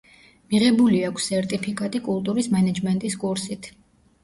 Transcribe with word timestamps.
მიღებული 0.53 1.01
აქვს 1.09 1.27
სერტიფიკატი 1.33 2.03
კულტურის 2.09 2.51
მენეჯმენტის 2.57 3.21
კურსით. 3.27 3.73